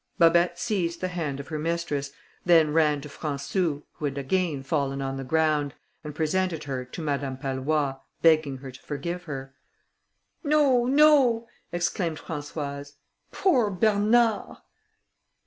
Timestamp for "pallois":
7.37-7.97